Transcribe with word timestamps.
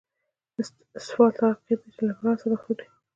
اسفالټ 0.97 1.35
هغه 1.41 1.57
قیر 1.65 1.77
دی 1.83 1.89
چې 1.95 2.01
له 2.07 2.13
منرال 2.17 2.37
سره 2.41 2.51
مخلوط 2.53 2.79
وي 2.81 2.89